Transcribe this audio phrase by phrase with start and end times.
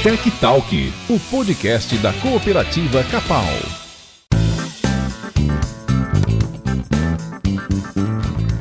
[0.00, 3.42] Tech Talk, o podcast da cooperativa Capal.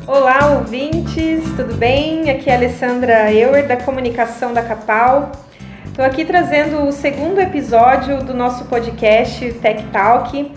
[0.08, 2.32] Olá, ouvintes, tudo bem?
[2.32, 5.32] Aqui é a Alessandra Euer, da comunicação da Capal.
[5.86, 10.52] Estou aqui trazendo o segundo episódio do nosso podcast Tech Talk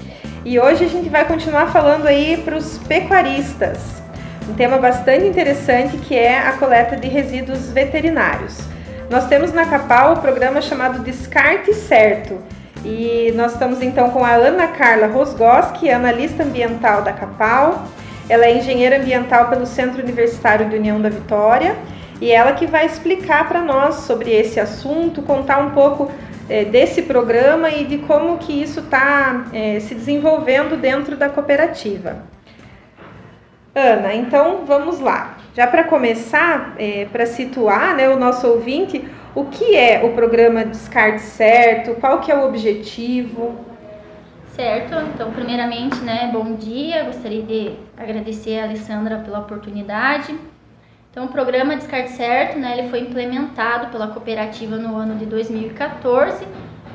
[0.46, 4.00] e hoje a gente vai continuar falando aí para os pecuaristas.
[4.48, 8.69] Um tema bastante interessante que é a coleta de resíduos veterinários.
[9.10, 12.38] Nós temos na Capal o programa chamado Descarte Certo.
[12.84, 17.86] E nós estamos então com a Ana Carla Rosgoski, analista ambiental da Capal.
[18.28, 21.74] Ela é engenheira ambiental pelo Centro Universitário de União da Vitória
[22.20, 26.08] e ela que vai explicar para nós sobre esse assunto, contar um pouco
[26.48, 32.18] é, desse programa e de como que isso está é, se desenvolvendo dentro da cooperativa.
[33.74, 35.38] Ana, então vamos lá.
[35.54, 40.64] Já para começar, é, para situar né, o nosso ouvinte, o que é o programa
[40.64, 41.94] Descarte Certo?
[42.00, 43.64] Qual que é o objetivo?
[44.48, 50.36] Certo, então primeiramente, né, bom dia, gostaria de agradecer a Alessandra pela oportunidade.
[51.10, 56.44] Então o programa Descarte Certo, né, ele foi implementado pela cooperativa no ano de 2014.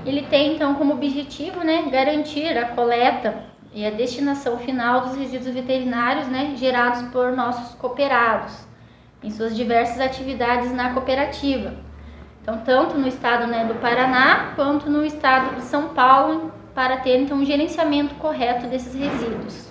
[0.06, 5.54] Ele tem então como objetivo, né, garantir a coleta e a destinação final dos resíduos
[5.54, 8.66] veterinários né, gerados por nossos cooperados
[9.22, 11.76] em suas diversas atividades na cooperativa.
[12.42, 17.20] Então, tanto no estado né, do Paraná quanto no estado de São Paulo, para ter
[17.20, 19.70] então um gerenciamento correto desses resíduos.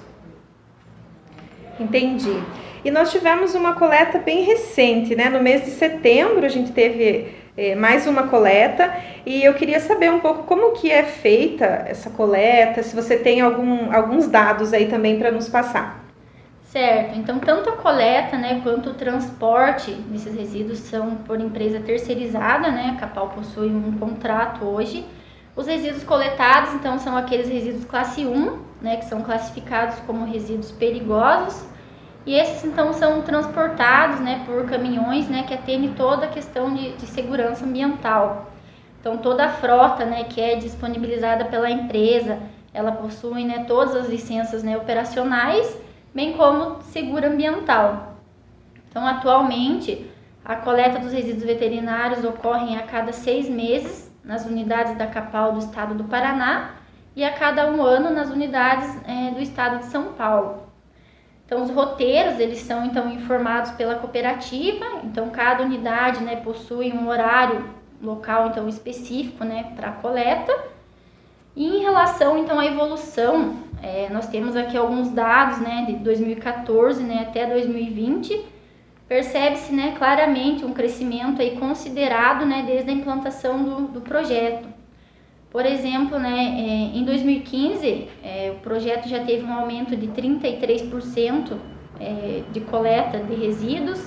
[1.79, 2.43] Entendi.
[2.85, 5.29] E nós tivemos uma coleta bem recente, né?
[5.29, 10.11] No mês de setembro a gente teve é, mais uma coleta e eu queria saber
[10.11, 14.87] um pouco como que é feita essa coleta, se você tem algum, alguns dados aí
[14.87, 16.03] também para nos passar.
[16.65, 22.73] Certo, então tanto a coleta né, quanto o transporte desses resíduos são por empresa terceirizada,
[22.73, 22.95] né?
[22.97, 25.07] A Capal possui um contrato hoje.
[25.55, 30.73] Os resíduos coletados, então, são aqueles resíduos classe 1, né, que são classificados como resíduos
[30.73, 31.65] perigosos
[32.27, 36.93] e esses então são transportados né, por caminhões né, que atendem toda a questão de,
[36.93, 38.51] de segurança ambiental.
[39.01, 42.39] Então toda a frota né, que é disponibilizada pela empresa,
[42.73, 45.79] ela possui né, todas as licenças né, operacionais,
[46.15, 48.15] bem como seguro ambiental.
[48.89, 50.11] Então atualmente
[50.43, 55.59] a coleta dos resíduos veterinários ocorre a cada seis meses nas unidades da Capal do
[55.59, 56.77] Estado do Paraná
[57.15, 60.74] e a cada um ano nas unidades é, do Estado de São Paulo.
[61.47, 67.07] Então, os roteiros, eles são, então, informados pela cooperativa, então, cada unidade, né, possui um
[67.07, 67.69] horário
[68.01, 70.53] local, então, específico, né, para coleta.
[71.55, 77.03] E em relação, então, à evolução, é, nós temos aqui alguns dados, né, de 2014,
[77.03, 78.43] né, até 2020,
[79.07, 84.74] percebe-se, né, claramente um crescimento aí considerado, né, desde a implantação do, do projeto.
[85.55, 91.53] Por exemplo, né, é, em 2015, é, o projeto já teve um aumento de 33%
[92.01, 94.05] é, de coleta de resíduos.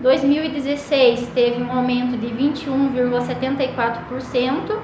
[0.00, 4.78] 2016 teve um aumento de 21,74%.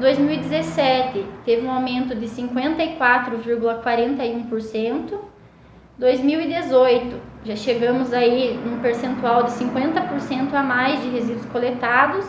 [0.00, 5.18] 2017 teve um aumento de 54,41%.
[5.98, 12.24] 2018 já chegamos aí num percentual de 50% a mais de resíduos coletados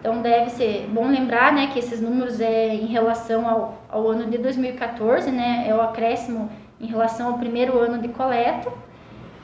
[0.00, 4.28] então deve ser bom lembrar né, que esses números é em relação ao, ao ano
[4.30, 6.50] de 2014, né, é o acréscimo
[6.80, 8.72] em relação ao primeiro ano de coleta.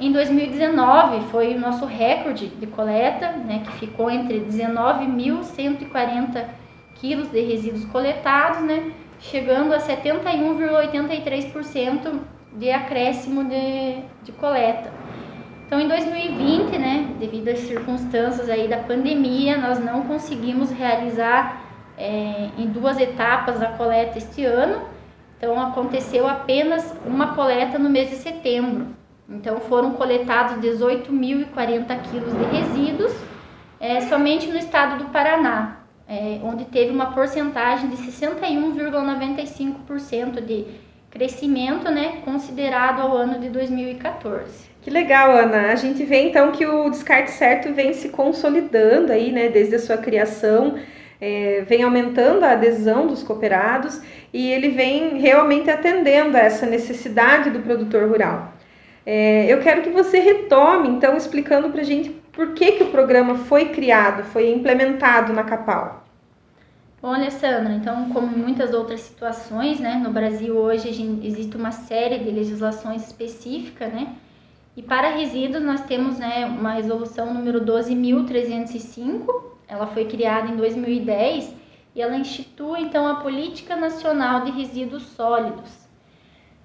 [0.01, 6.47] Em 2019 foi o nosso recorde de coleta, né, que ficou entre 19.140
[6.95, 12.19] quilos de resíduos coletados, né, chegando a 71,83%
[12.55, 14.91] de acréscimo de, de coleta.
[15.67, 21.61] Então, em 2020, né, devido às circunstâncias aí da pandemia, nós não conseguimos realizar
[21.99, 24.85] é, em duas etapas a coleta este ano.
[25.37, 28.95] Então, aconteceu apenas uma coleta no mês de setembro.
[29.29, 33.13] Então, foram coletados 18.040 quilos de resíduos
[33.81, 40.65] é, somente no estado do Paraná, é, onde teve uma porcentagem de 61,95% de
[41.11, 44.76] crescimento, né, considerado ao ano de 2014.
[44.87, 45.73] Que legal, Ana.
[45.73, 49.81] A gente vê então que o descarte certo vem se consolidando aí, né, desde a
[49.81, 50.79] sua criação,
[51.21, 54.01] é, vem aumentando a adesão dos cooperados
[54.33, 58.53] e ele vem realmente atendendo a essa necessidade do produtor rural.
[59.05, 62.91] É, eu quero que você retome, então, explicando para a gente por que, que o
[62.93, 66.05] programa foi criado, foi implementado na Capal.
[67.03, 70.89] Bom, Alessandra, então, como muitas outras situações, né, no Brasil hoje
[71.25, 74.15] existe uma série de legislações específicas, né,
[74.77, 79.27] e para resíduos, nós temos né, uma resolução número 12.305,
[79.67, 81.55] ela foi criada em 2010
[81.95, 85.87] e ela institui então a Política Nacional de Resíduos Sólidos.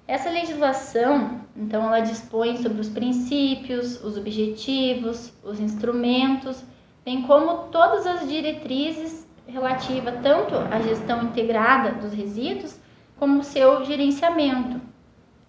[0.06, 6.62] Essa legislação, então, ela dispõe sobre os princípios, os objetivos, os instrumentos,
[7.02, 12.78] bem como todas as diretrizes relativas tanto à gestão integrada dos resíduos
[13.18, 14.80] como seu gerenciamento.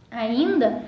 [0.10, 0.84] Ainda,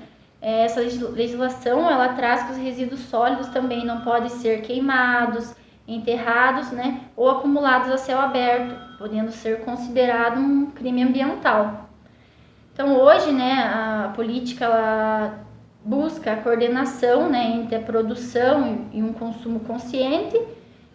[0.48, 5.54] essa legislação ela traz que os resíduos sólidos também não podem ser queimados,
[5.88, 11.88] enterrados, né, ou acumulados a céu aberto, podendo ser considerado um crime ambiental.
[12.72, 15.46] Então hoje, né, a política ela
[15.84, 20.40] busca a coordenação, né, entre a produção e um consumo consciente,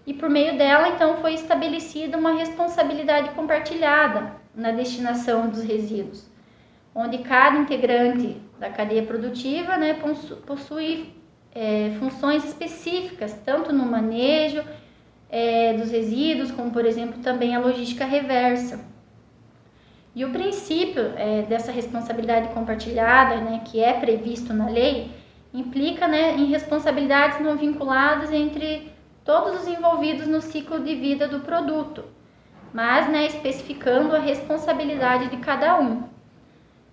[0.05, 6.29] e por meio dela, então, foi estabelecida uma responsabilidade compartilhada na destinação dos resíduos,
[6.93, 9.99] onde cada integrante da cadeia produtiva, né,
[10.45, 11.15] possui
[11.53, 14.63] é, funções específicas, tanto no manejo
[15.31, 18.85] é, dos resíduos, como por exemplo também a logística reversa.
[20.13, 25.09] E o princípio é, dessa responsabilidade compartilhada, né, que é previsto na lei,
[25.51, 28.91] implica né, em responsabilidades não vinculadas entre
[29.25, 32.03] todos os envolvidos no ciclo de vida do produto,
[32.71, 36.11] mas né, especificando a responsabilidade de cada um.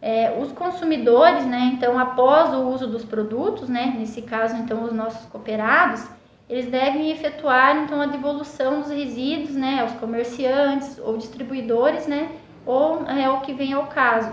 [0.01, 4.93] É, os consumidores, né, então, após o uso dos produtos, né, nesse caso, então, os
[4.93, 6.07] nossos cooperados,
[6.49, 12.31] eles devem efetuar então a devolução dos resíduos, né, aos comerciantes ou distribuidores, né,
[12.65, 14.33] ou é o que vem ao caso.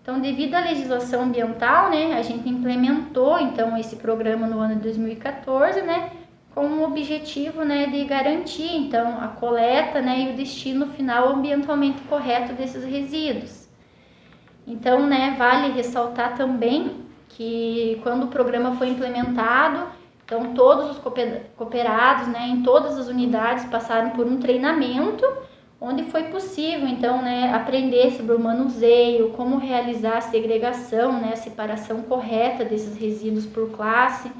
[0.00, 4.82] Então, devido à legislação ambiental, né, a gente implementou então esse programa no ano de
[4.82, 6.10] 2014, né,
[6.54, 12.00] com o objetivo, né, de garantir então a coleta, né, e o destino final ambientalmente
[12.02, 13.65] correto desses resíduos.
[14.66, 19.86] Então, né, vale ressaltar também que quando o programa foi implementado,
[20.24, 20.98] então, todos os
[21.56, 25.24] cooperados, né, em todas as unidades passaram por um treinamento
[25.80, 31.36] onde foi possível, então, né, aprender sobre o manuseio, como realizar a segregação, né, a
[31.36, 34.32] separação correta desses resíduos por classe,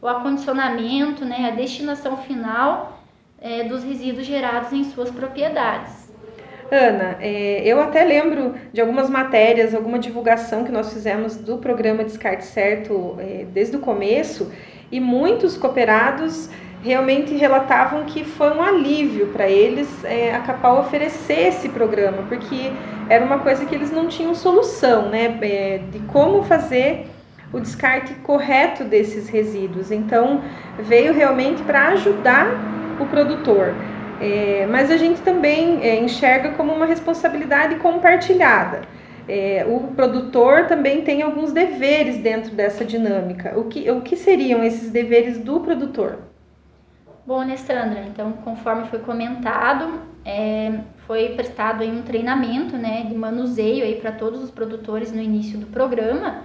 [0.00, 3.00] o acondicionamento, né, a destinação final
[3.40, 6.03] é, dos resíduos gerados em suas propriedades.
[6.70, 12.04] Ana, é, eu até lembro de algumas matérias, alguma divulgação que nós fizemos do programa
[12.04, 14.50] Descarte Certo é, desde o começo,
[14.90, 16.48] e muitos cooperados
[16.82, 22.70] realmente relatavam que foi um alívio para eles é, a Capal oferecer esse programa, porque
[23.08, 27.06] era uma coisa que eles não tinham solução, né, é, de como fazer
[27.52, 29.90] o descarte correto desses resíduos.
[29.90, 30.42] Então,
[30.78, 32.48] veio realmente para ajudar
[33.00, 33.74] o produtor.
[34.24, 38.82] É, mas a gente também é, enxerga como uma responsabilidade compartilhada
[39.28, 43.58] é, o produtor também tem alguns deveres dentro dessa dinâmica.
[43.58, 46.18] O que, o que seriam esses deveres do produtor?
[47.26, 53.96] Bom, Alessandra, então, conforme foi comentado, é, foi prestado aí um treinamento né, de manuseio
[53.96, 56.42] para todos os produtores no início do programa.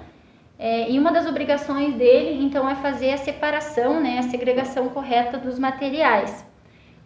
[0.57, 5.37] É, e uma das obrigações dele, então, é fazer a separação, né, a segregação correta
[5.37, 6.45] dos materiais.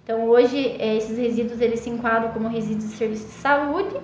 [0.03, 3.95] Então, hoje, é, esses resíduos eles se enquadram como resíduos de serviço de saúde,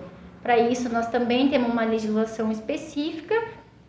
[0.42, 3.36] para isso, nós também temos uma legislação específica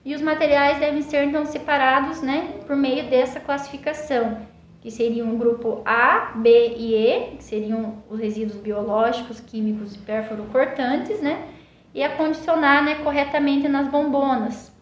[0.04, 4.38] e os materiais devem ser então separados né, por meio dessa classificação,
[4.80, 9.99] que seriam o grupo A, B e E, que seriam os resíduos biológicos, químicos e
[9.99, 11.46] perforocortantes, né,
[11.94, 14.73] e acondicionar né, corretamente nas bombonas.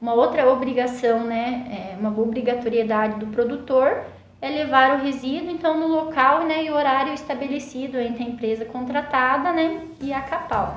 [0.00, 4.04] Uma outra obrigação, né, é uma obrigatoriedade do produtor
[4.40, 9.52] é levar o resíduo então no local né, e horário estabelecido entre a empresa contratada
[9.52, 10.76] né, e a Capal.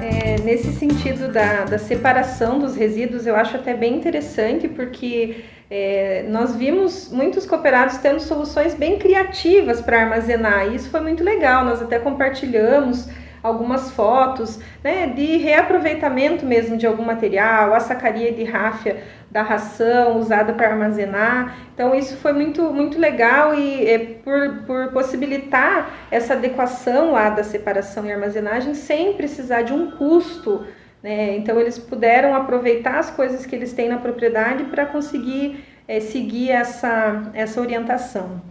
[0.00, 6.24] É, nesse sentido da, da separação dos resíduos, eu acho até bem interessante, porque é,
[6.28, 11.64] nós vimos muitos cooperados tendo soluções bem criativas para armazenar, e isso foi muito legal.
[11.64, 13.08] Nós até compartilhamos
[13.46, 20.18] algumas fotos né, de reaproveitamento mesmo de algum material, a sacaria de ráfia da ração
[20.18, 21.56] usada para armazenar.
[21.74, 27.44] Então isso foi muito, muito legal e é, por, por possibilitar essa adequação lá da
[27.44, 30.66] separação e armazenagem sem precisar de um custo.
[31.02, 31.36] Né?
[31.36, 36.50] Então eles puderam aproveitar as coisas que eles têm na propriedade para conseguir é, seguir
[36.50, 38.42] essa, essa orientação.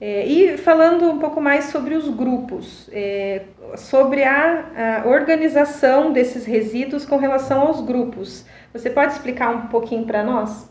[0.00, 3.42] É, e falando um pouco mais sobre os grupos, é,
[3.76, 8.44] sobre a, a, organização desses resíduos com relação aos grupos.
[8.72, 10.68] Você pode explicar um pouquinho para nós?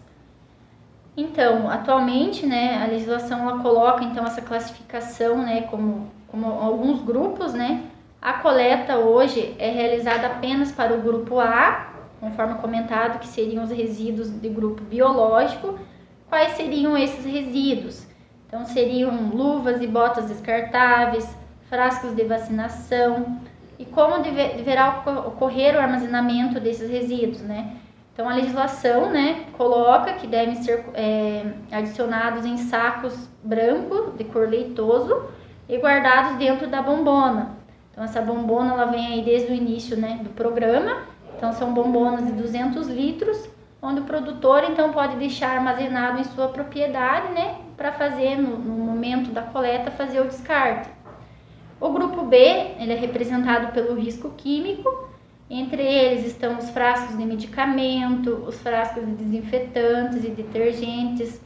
[1.16, 7.54] Então, atualmente, né, a legislação ela coloca então essa classificação, né, como, como alguns grupos,
[7.54, 7.84] né.
[8.22, 11.90] A coleta hoje é realizada apenas para o grupo A
[12.20, 15.80] conforme comentado, que seriam os resíduos de grupo biológico.
[16.28, 18.06] Quais seriam esses resíduos?
[18.48, 21.28] Então, seriam luvas e botas descartáveis,
[21.70, 23.40] frascos de vacinação
[23.78, 27.78] e como deverá ocorrer o armazenamento desses resíduos, né?
[28.20, 34.50] Então, a legislação né, coloca que devem ser é, adicionados em sacos brancos, de cor
[34.50, 35.24] leitoso,
[35.70, 37.52] e guardados dentro da bombona.
[37.90, 41.04] Então, essa bombona ela vem aí desde o início né, do programa.
[41.38, 43.50] Então, são bombonas de 200 litros,
[43.82, 48.84] onde o produtor então pode deixar armazenado em sua propriedade, né, para fazer no, no,
[48.84, 50.90] momento da coleta fazer o descarte.
[51.80, 55.10] O grupo B ele é representado pelo risco químico
[55.50, 61.42] entre eles estão os frascos de medicamento, os frascos de desinfetantes e detergentes,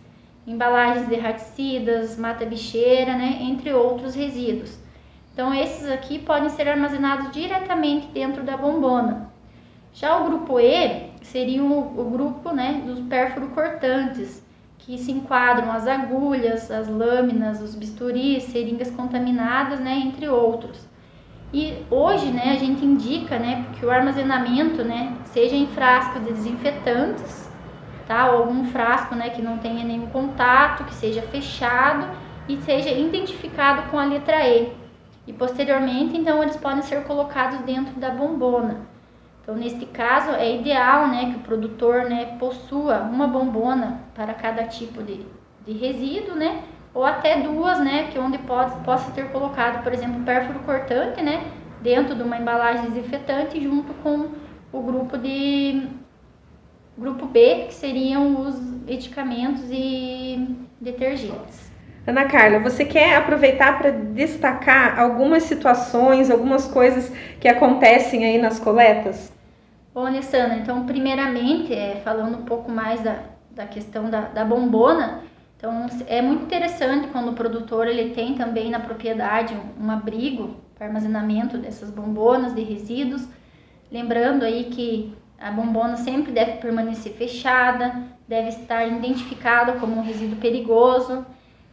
[0.46, 4.78] embalagens de raticidas, mata bicheira, né, entre outros resíduos.
[5.34, 9.32] Então esses aqui podem ser armazenados diretamente dentro da bombona.
[9.94, 14.43] Já o grupo E seria o, o grupo né, dos pérfuro cortantes,
[14.86, 20.86] que se enquadram as agulhas, as lâminas, os bisturis, seringas contaminadas, né, entre outros.
[21.54, 26.34] E hoje, né, a gente indica, né, que o armazenamento, né, seja em frasco de
[26.34, 27.50] desinfetantes,
[28.06, 28.30] tá?
[28.32, 32.08] Ou algum frasco, né, que não tenha nenhum contato, que seja fechado
[32.50, 34.74] e seja identificado com a letra E.
[35.26, 38.93] E posteriormente, então, eles podem ser colocados dentro da bombona.
[39.44, 44.64] Então, neste caso, é ideal, né, que o produtor, né, possua uma bombona para cada
[44.64, 45.20] tipo de,
[45.66, 50.24] de resíduo, né, ou até duas, né, que onde pode, possa ter colocado, por exemplo,
[50.24, 51.44] pérfuro cortante, né,
[51.82, 54.30] dentro de uma embalagem desinfetante junto com
[54.72, 55.90] o grupo de
[56.98, 61.73] grupo B, que seriam os medicamentos e detergentes.
[62.06, 68.60] Ana Carla, você quer aproveitar para destacar algumas situações, algumas coisas que acontecem aí nas
[68.60, 69.32] coletas?
[69.94, 73.20] Bom, Alessandra, então, primeiramente, é, falando um pouco mais da,
[73.52, 75.22] da questão da, da bombona,
[75.56, 80.58] então é muito interessante quando o produtor ele tem também na propriedade um, um abrigo
[80.76, 83.26] para armazenamento dessas bombonas de resíduos,
[83.90, 87.96] lembrando aí que a bombona sempre deve permanecer fechada,
[88.28, 91.26] deve estar identificada como um resíduo perigoso.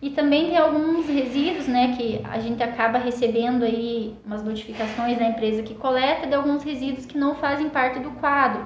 [0.02, 5.26] E também tem alguns resíduos, né, que a gente acaba recebendo aí umas notificações da
[5.26, 8.64] empresa que coleta de alguns resíduos que não fazem parte do quadro.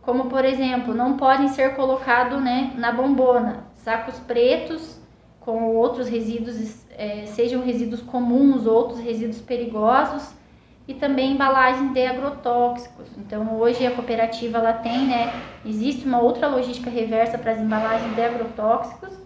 [0.00, 4.98] Como, por exemplo, não podem ser colocados, né, na bombona sacos pretos
[5.38, 10.34] com outros resíduos, é, sejam resíduos comuns, outros resíduos perigosos
[10.88, 13.06] e também embalagens de agrotóxicos.
[13.16, 15.32] Então hoje a cooperativa ela tem, né,
[15.64, 19.25] existe uma outra logística reversa para as embalagens de agrotóxicos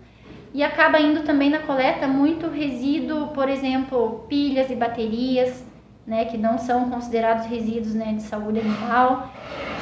[0.53, 5.65] e acaba indo também na coleta muito resíduo, por exemplo, pilhas e baterias,
[6.07, 9.31] né, que não são considerados resíduos né, de saúde animal.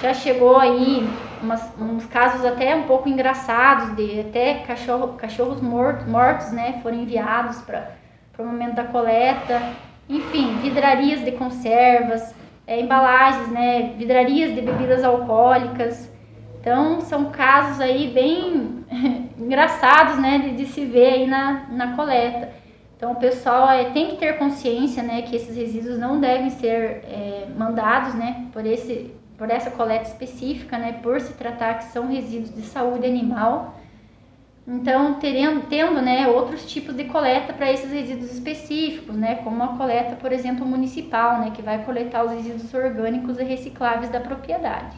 [0.03, 1.09] Já chegou aí
[1.43, 6.99] umas, uns casos até um pouco engraçados, de até cachorro, cachorros mortos, mortos né, foram
[6.99, 7.89] enviados para
[8.39, 9.61] o momento da coleta.
[10.07, 12.35] Enfim, vidrarias de conservas,
[12.67, 16.13] é, embalagens, né, vidrarias de bebidas alcoólicas.
[16.61, 18.85] Então, são casos aí bem
[19.49, 22.51] engraçados né, de, de se ver aí na, na coleta.
[22.95, 27.03] Então, o pessoal é, tem que ter consciência, né, que esses resíduos não devem ser
[27.05, 32.09] é, mandados, né, por esse, por essa coleta específica, né, por se tratar que são
[32.09, 33.81] resíduos de saúde animal.
[34.67, 39.69] Então, terendo, tendo, né, outros tipos de coleta para esses resíduos específicos, né, como a
[39.69, 44.95] coleta, por exemplo, municipal, né, que vai coletar os resíduos orgânicos e recicláveis da propriedade.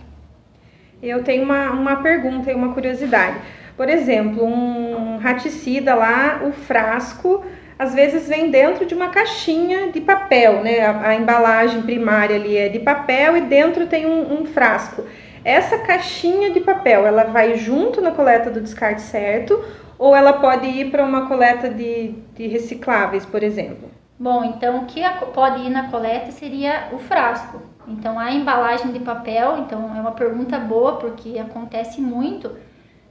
[1.01, 3.39] Eu tenho uma, uma pergunta e uma curiosidade.
[3.81, 7.43] Por exemplo, um raticida lá, o frasco
[7.79, 10.81] às vezes vem dentro de uma caixinha de papel, né?
[10.85, 15.07] A, a embalagem primária ali é de papel e dentro tem um, um, frasco.
[15.43, 19.59] Essa caixinha de papel, ela vai junto na coleta do descarte certo
[19.99, 23.91] ou ela pode ir para uma coleta de, de recicláveis, por exemplo?
[24.19, 25.01] Bom, então o que
[25.33, 27.63] pode ir na coleta seria o frasco.
[27.89, 32.69] Então a embalagem de papel, então é uma pergunta boa porque acontece muito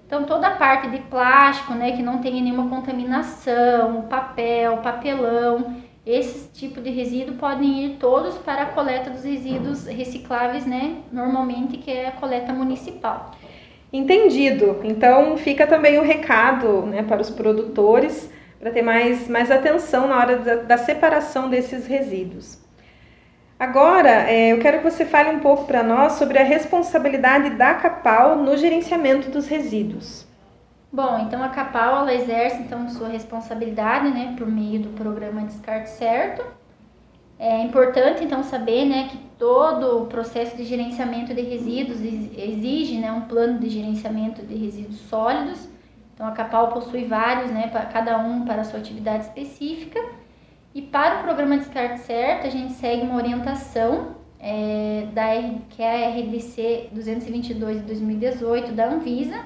[0.09, 6.49] então, toda a parte de plástico, né, que não tenha nenhuma contaminação, papel, papelão, esses
[6.51, 11.91] tipos de resíduo podem ir todos para a coleta dos resíduos recicláveis, né, normalmente que
[11.91, 13.35] é a coleta municipal.
[13.93, 14.79] Entendido.
[14.83, 20.17] Então, fica também o recado, né, para os produtores para ter mais, mais atenção na
[20.17, 22.57] hora da, da separação desses resíduos.
[23.59, 27.73] Agora, é, eu quero que você fale um pouco para nós sobre a responsabilidade da
[27.73, 30.25] CAPAL no gerenciamento dos resíduos.
[30.89, 35.89] Bom, então a CAPAL ela exerce então sua responsabilidade, né, por meio do programa Descarte
[35.89, 36.41] Certo.
[37.37, 43.11] É importante então saber né, que todo o processo de gerenciamento de resíduos exige né,
[43.11, 45.67] um plano de gerenciamento de resíduos sólidos.
[46.13, 49.99] Então a Capal possui vários, né, cada um para sua atividade específica.
[50.79, 55.25] E para o programa Descarte Certo, a gente segue uma orientação é, da,
[55.71, 59.43] que é a RDC 222 de 2018 da Anvisa,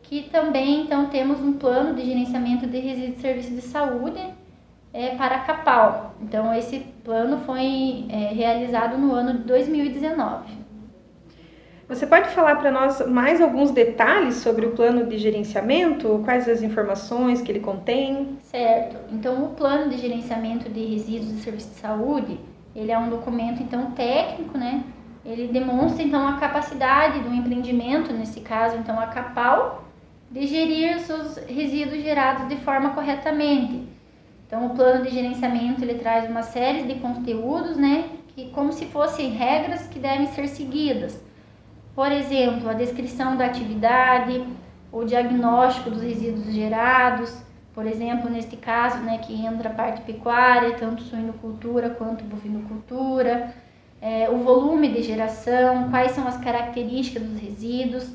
[0.00, 4.20] que também então temos um plano de gerenciamento de resíduos de serviços de saúde
[4.92, 6.14] é, para a Capal.
[6.22, 10.52] Então, esse plano foi é, realizado no ano de 2019.
[11.88, 16.20] Você pode falar para nós mais alguns detalhes sobre o plano de gerenciamento?
[16.24, 18.38] Quais as informações que ele contém?
[18.42, 18.96] Certo.
[19.12, 22.40] Então, o plano de gerenciamento de resíduos de serviço de saúde,
[22.74, 24.82] ele é um documento então técnico, né?
[25.24, 29.84] Ele demonstra então a capacidade do empreendimento, nesse caso então a Capal,
[30.30, 33.94] de gerir seus resíduos gerados de forma corretamente
[34.54, 38.86] então, o plano de gerenciamento ele traz uma série de conteúdos, né, que como se
[38.86, 41.20] fossem regras que devem ser seguidas.
[41.94, 44.44] Por exemplo, a descrição da atividade,
[44.90, 50.74] o diagnóstico dos resíduos gerados, por exemplo, neste caso, né, que entra a parte pecuária,
[50.74, 53.52] tanto suinocultura quanto bovinocultura,
[54.00, 58.08] é, o volume de geração, quais são as características dos resíduos.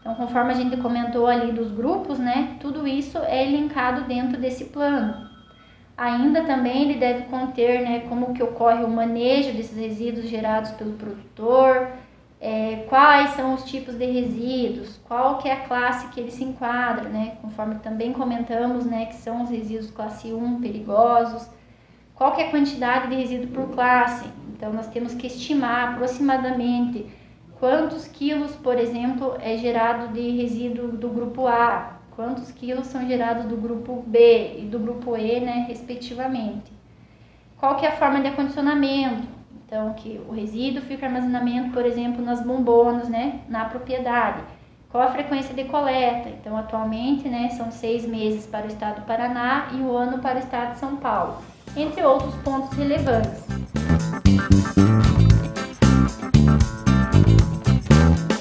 [0.00, 4.66] Então, conforme a gente comentou ali dos grupos, né, tudo isso é elencado dentro desse
[4.66, 5.28] plano.
[5.96, 10.92] Ainda também ele deve conter né, como que ocorre o manejo desses resíduos gerados pelo
[10.92, 11.88] produtor,
[12.40, 16.44] é, quais são os tipos de resíduos, qual que é a classe que ele se
[16.44, 21.48] enquadra, né, conforme também comentamos né, que são os resíduos classe 1 perigosos,
[22.14, 24.28] qual que é a quantidade de resíduo por classe.
[24.48, 27.06] Então nós temos que estimar aproximadamente
[27.58, 33.46] quantos quilos, por exemplo, é gerado de resíduo do grupo A, quantos quilos são gerados
[33.46, 36.72] do grupo B e do grupo E, né, respectivamente.
[37.56, 39.37] Qual que é a forma de acondicionamento?
[39.70, 44.40] Então, que o resíduo fica armazenamento, por exemplo, nas bombonas, né, na propriedade.
[44.88, 46.30] Qual a frequência de coleta?
[46.30, 50.20] Então, atualmente, né, são seis meses para o estado do Paraná e o um ano
[50.20, 51.42] para o estado de São Paulo,
[51.76, 53.44] entre outros pontos relevantes.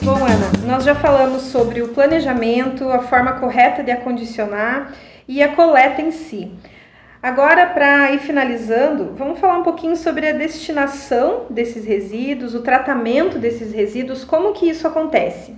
[0.02, 4.94] Bom, Ana, nós já falamos sobre o planejamento, a forma correta de acondicionar
[5.28, 6.54] e a coleta em si.
[7.22, 13.40] Agora, para ir finalizando, vamos falar um pouquinho sobre a destinação desses resíduos, o tratamento
[13.40, 15.56] desses resíduos, como que isso acontece?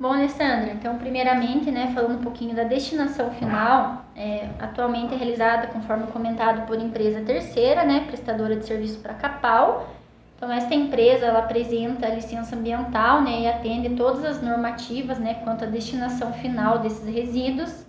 [0.00, 5.68] Bom, Alessandra, então, primeiramente, né, falando um pouquinho da destinação final, é, atualmente é realizada,
[5.68, 9.88] conforme comentado, por empresa terceira, né, prestadora de serviço para Capal,
[10.36, 15.34] então, esta empresa, ela apresenta a licença ambiental, né, e atende todas as normativas, né,
[15.44, 17.86] quanto à destinação final desses resíduos.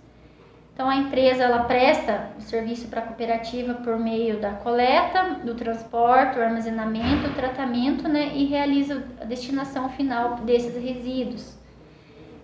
[0.76, 5.54] Então, a empresa, ela presta o serviço para a cooperativa por meio da coleta, do
[5.54, 11.56] transporte, o armazenamento, o tratamento, né, e realiza a destinação final desses resíduos.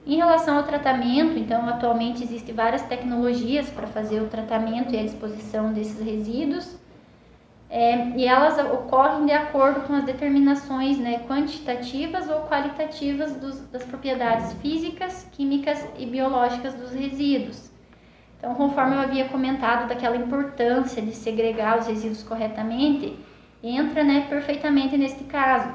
[0.07, 5.03] Em relação ao tratamento, então, atualmente existem várias tecnologias para fazer o tratamento e a
[5.03, 6.81] disposição desses resíduos
[7.69, 13.85] é, e elas ocorrem de acordo com as determinações né, quantitativas ou qualitativas dos, das
[13.85, 17.72] propriedades físicas, químicas e biológicas dos resíduos.
[18.43, 23.17] Então, conforme eu havia comentado daquela importância de segregar os resíduos corretamente,
[23.63, 25.73] entra né, perfeitamente neste caso.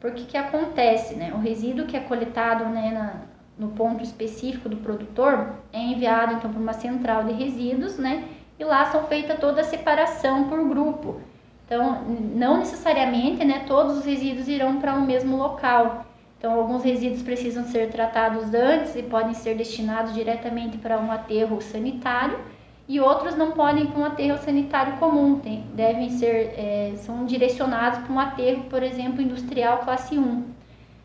[0.00, 1.14] Porque que acontece?
[1.16, 1.34] Né?
[1.34, 3.12] O resíduo que é coletado né, na,
[3.58, 8.24] no ponto específico do produtor é enviado então para uma central de resíduos, né?
[8.58, 11.20] E lá são feita toda a separação por grupo.
[11.66, 12.02] Então,
[12.34, 16.06] não necessariamente, né, todos os resíduos irão para o um mesmo local.
[16.38, 21.60] Então, alguns resíduos precisam ser tratados antes e podem ser destinados diretamente para um aterro
[21.60, 22.38] sanitário
[22.86, 27.98] e outros não podem para um aterro sanitário comum, tem, devem ser, é, são direcionados
[28.00, 30.44] para um aterro, por exemplo, industrial classe 1.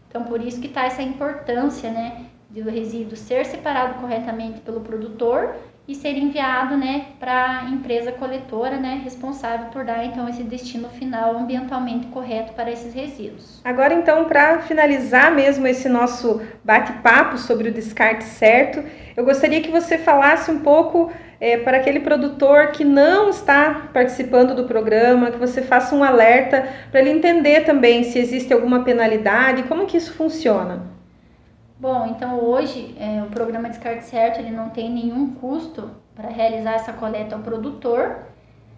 [0.08, 5.56] Então, por isso que está essa importância, né, do resíduo ser separado corretamente pelo produtor
[5.86, 10.88] e ser enviado né, para a empresa coletora né, responsável por dar então esse destino
[10.88, 13.62] final ambientalmente correto para esses resíduos.
[13.66, 18.82] Agora então para finalizar mesmo esse nosso bate-papo sobre o descarte certo,
[19.16, 21.12] eu gostaria que você falasse um pouco
[21.44, 26.66] é, para aquele produtor que não está participando do programa, que você faça um alerta
[26.90, 30.93] para ele entender também se existe alguma penalidade, como que isso funciona.
[31.84, 36.76] Bom, então hoje é, o programa Descarte Certo ele não tem nenhum custo para realizar
[36.76, 38.20] essa coleta ao produtor.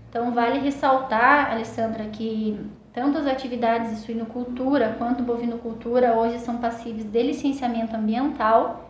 [0.09, 2.59] Então vale ressaltar, Alessandra, que
[2.91, 8.89] tanto as atividades de suinocultura quanto bovinocultura hoje são passíveis de licenciamento ambiental.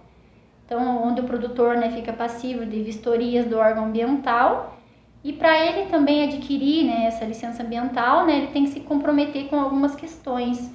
[0.65, 4.79] Então, onde o produtor né, fica passivo de vistorias do órgão ambiental
[5.25, 9.49] E para ele também adquirir né, essa licença ambiental, né, ele tem que se comprometer
[9.49, 10.73] com algumas questões.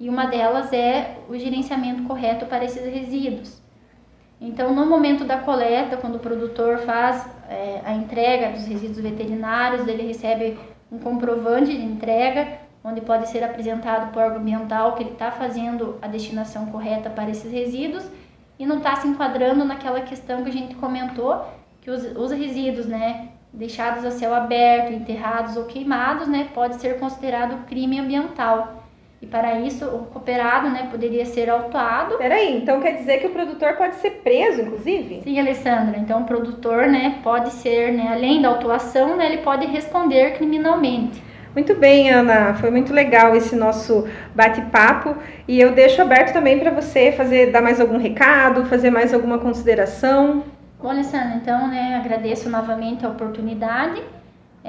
[0.00, 3.60] E uma delas é o gerenciamento correto para esses resíduos.
[4.40, 9.88] Então, no momento da coleta, quando o produtor faz é, a entrega dos resíduos veterinários,
[9.88, 10.56] ele recebe
[10.90, 15.32] um comprovante de entrega, onde pode ser apresentado para o órgão ambiental que ele está
[15.32, 18.08] fazendo a destinação correta para esses resíduos
[18.58, 21.44] e não está se enquadrando naquela questão que a gente comentou,
[21.80, 26.98] que os, os resíduos, né, deixados a céu aberto, enterrados ou queimados, né, pode ser
[27.00, 28.77] considerado crime ambiental.
[29.20, 32.16] E para isso, o cooperado né, poderia ser autuado.
[32.18, 35.22] Peraí, então quer dizer que o produtor pode ser preso, inclusive?
[35.24, 35.98] Sim, Alessandra.
[35.98, 41.20] Então, o produtor né, pode ser, né, além da autuação, né, ele pode responder criminalmente.
[41.52, 42.54] Muito bem, Ana.
[42.54, 45.16] Foi muito legal esse nosso bate-papo
[45.48, 49.38] e eu deixo aberto também para você fazer dar mais algum recado, fazer mais alguma
[49.38, 50.44] consideração.
[50.80, 54.00] Bom, Alessandra, então, né, agradeço novamente a oportunidade.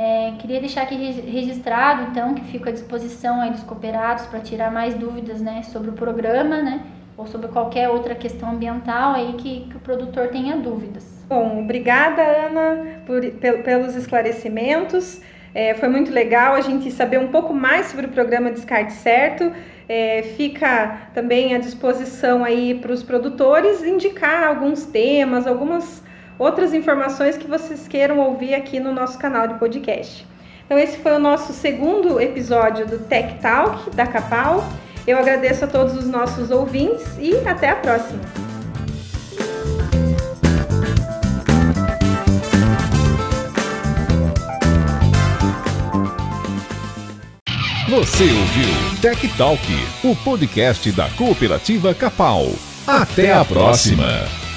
[0.01, 4.71] É, queria deixar aqui registrado, então, que fico à disposição aí dos cooperados para tirar
[4.71, 6.83] mais dúvidas, né, sobre o programa, né,
[7.17, 11.03] ou sobre qualquer outra questão ambiental aí que, que o produtor tenha dúvidas.
[11.27, 13.19] Bom, obrigada, Ana, por,
[13.61, 15.19] pelos esclarecimentos.
[15.53, 19.51] É, foi muito legal a gente saber um pouco mais sobre o programa Descarte Certo.
[19.89, 26.01] É, fica também à disposição aí para os produtores indicar alguns temas, algumas
[26.39, 30.25] outras informações que vocês queiram ouvir aqui no nosso canal de podcast.
[30.65, 34.63] Então esse foi o nosso segundo episódio do Tech Talk da Capal.
[35.05, 38.21] Eu agradeço a todos os nossos ouvintes e até a próxima.
[47.89, 49.61] Você ouviu Tech Talk,
[50.03, 52.45] o podcast da cooperativa Capal.
[52.85, 54.48] Até a próxima.